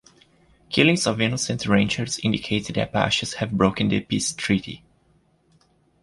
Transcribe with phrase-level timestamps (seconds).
[0.71, 4.83] Killings of innocent ranchers indicate the Apaches have broken the peace treaty.